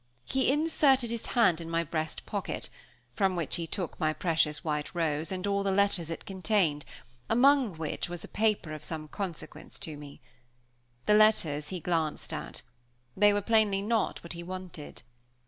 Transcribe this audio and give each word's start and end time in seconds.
He 0.25 0.51
inserted 0.51 1.11
his 1.11 1.27
hand 1.37 1.61
in 1.61 1.69
my 1.69 1.83
breast 1.83 2.25
pocket, 2.25 2.71
from 3.13 3.35
which 3.35 3.57
he 3.57 3.67
took 3.67 3.99
my 3.99 4.13
precious 4.13 4.63
white 4.63 4.95
rose 4.95 5.31
and 5.31 5.45
all 5.45 5.61
the 5.61 5.71
letters 5.71 6.09
it 6.09 6.25
contained, 6.25 6.85
among 7.29 7.77
which 7.77 8.09
was 8.09 8.23
a 8.23 8.27
paper 8.27 8.73
of 8.73 8.83
some 8.83 9.07
consequence 9.07 9.77
to 9.77 9.97
me. 9.97 10.19
My 11.07 11.13
letters 11.13 11.67
he 11.67 11.79
glanced 11.79 12.33
at. 12.33 12.63
They 13.15 13.31
were 13.31 13.41
plainly 13.41 13.83
not 13.83 14.23
what 14.23 14.33
he 14.33 14.41
wanted. 14.41 15.03